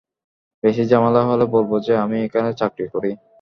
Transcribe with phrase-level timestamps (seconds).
[0.63, 3.11] বেশি ঝামেলা হলে বলবো যে, আমি এখানে চাকরি করি।